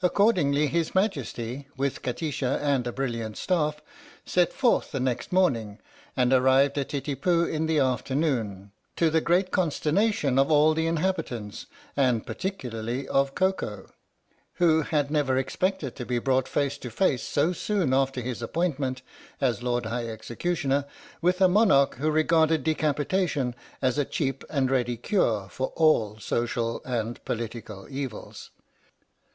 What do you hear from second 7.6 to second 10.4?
the afternoon, to the great consternation